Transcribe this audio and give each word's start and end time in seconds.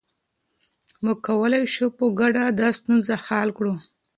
موږ 1.03 1.17
کولای 1.27 1.63
شو 1.73 1.87
په 1.97 2.05
ګډه 2.19 2.43
دا 2.59 2.69
ستونزه 2.77 3.15
حل 3.25 3.49
کړو. 3.57 3.73